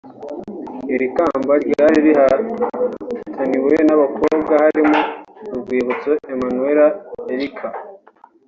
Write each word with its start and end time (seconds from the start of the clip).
Iri 0.93 1.07
kamba 1.15 1.53
ryari 1.65 1.97
rihataniwe 2.05 3.73
n’abakobwa 3.87 4.51
barimo 4.63 4.99
Urwibutso 5.53 6.11
Emmanuella 6.31 6.87
Erica 7.33 7.67